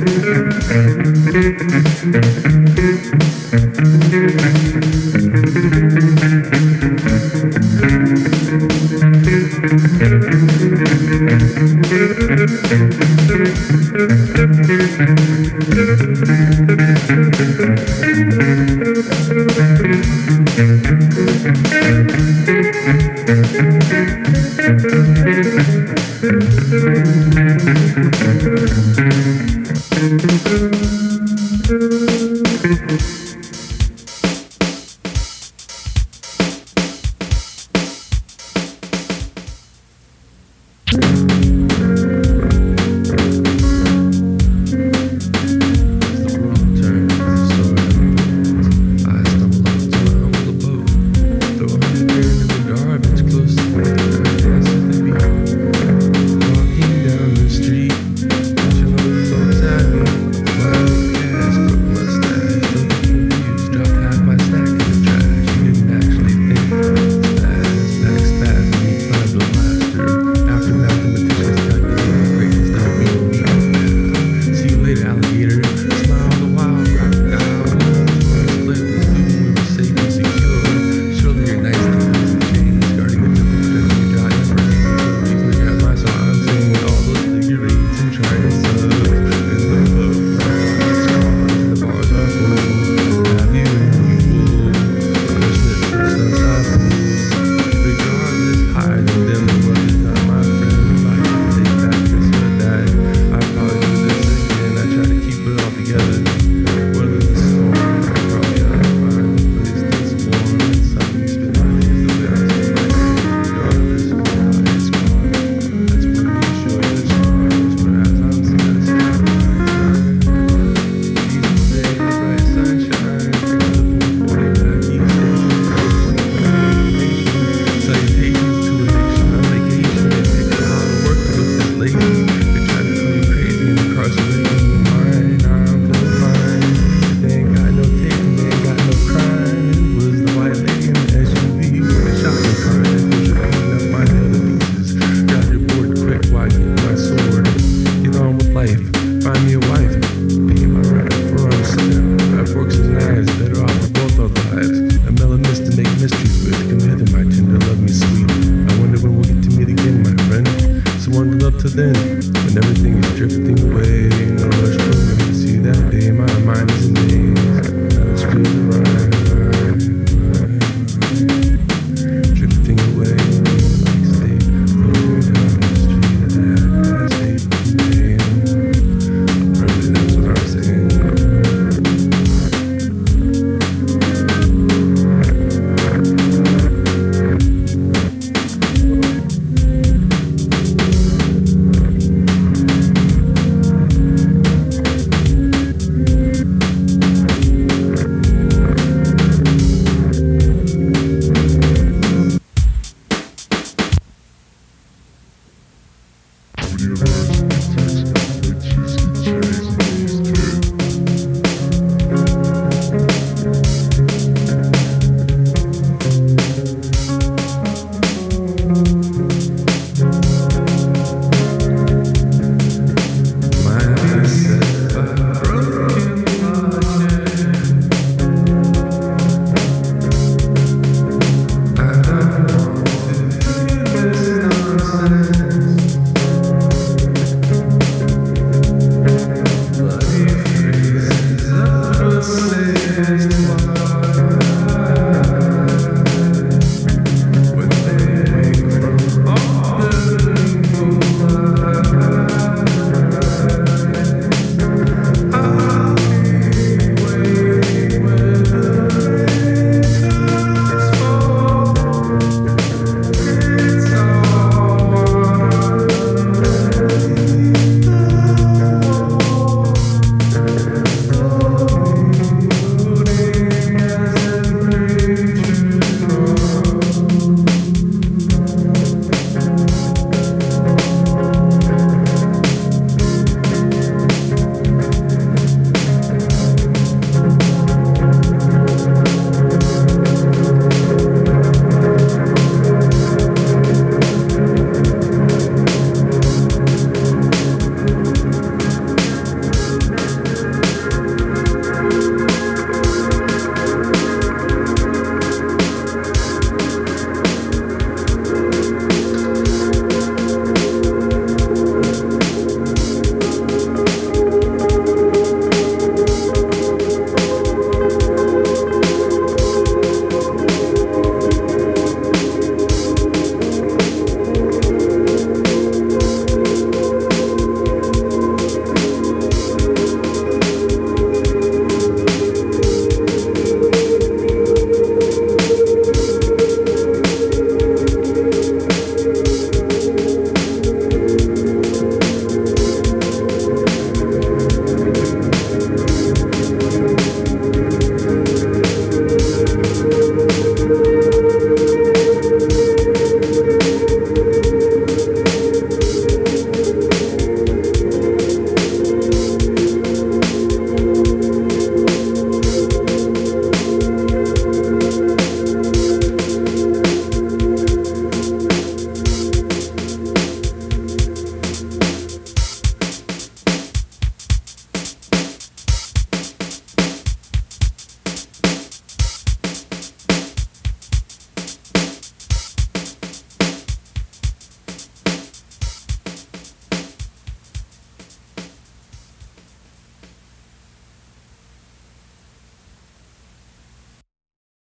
[243.10, 243.41] you.